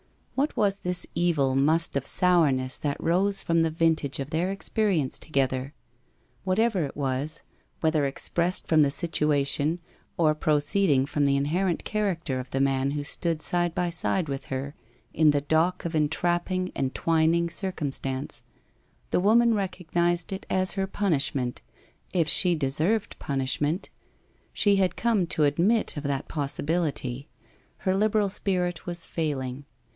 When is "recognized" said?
19.53-20.33